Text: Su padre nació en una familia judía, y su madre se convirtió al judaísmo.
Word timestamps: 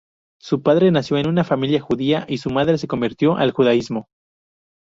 Su 0.39 0.63
padre 0.63 0.89
nació 0.89 1.17
en 1.17 1.27
una 1.27 1.43
familia 1.43 1.79
judía, 1.79 2.25
y 2.27 2.39
su 2.39 2.49
madre 2.49 2.79
se 2.79 2.87
convirtió 2.87 3.37
al 3.37 3.51
judaísmo. 3.51 4.09